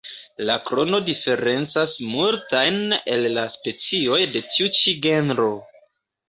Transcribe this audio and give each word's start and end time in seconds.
La 0.49 0.53
krono 0.69 0.99
diferencas 1.09 1.93
multajn 2.13 2.79
el 3.17 3.27
la 3.35 3.45
specioj 3.57 4.19
de 4.37 4.43
tiu 4.57 4.73
ĉi 4.81 4.97
genro. 5.07 5.49